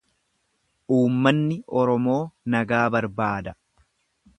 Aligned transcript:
Uummanni 0.95 1.59
Oromoo 1.83 2.19
nagaa 2.57 2.85
barbaada. 2.97 3.59